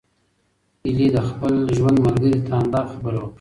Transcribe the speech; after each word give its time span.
ایلي 0.85 1.07
د 1.15 1.17
خپل 1.29 1.53
ژوند 1.77 1.97
ملګری 2.05 2.39
ته 2.47 2.51
همدا 2.59 2.81
خبره 2.91 3.17
وکړه. 3.19 3.27